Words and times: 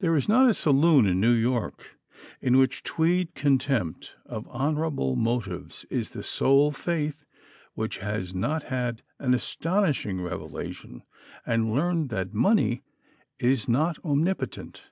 There 0.00 0.14
is 0.14 0.28
not 0.28 0.50
a 0.50 0.52
saloon 0.52 1.06
in 1.06 1.20
New 1.22 1.32
York 1.32 1.96
in 2.42 2.58
which 2.58 2.82
the 2.82 2.86
Tweed 2.90 3.34
contempt 3.34 4.14
of 4.26 4.46
honorable 4.50 5.16
motives 5.16 5.86
is 5.88 6.10
the 6.10 6.22
sole 6.22 6.70
faith 6.70 7.24
which 7.72 7.96
has 7.96 8.34
not 8.34 8.64
had 8.64 9.02
an 9.18 9.32
astounding 9.32 10.20
revelation, 10.20 11.02
and 11.46 11.72
learned 11.72 12.10
that 12.10 12.34
money 12.34 12.82
is 13.38 13.66
not 13.66 13.96
omnipotent. 14.04 14.90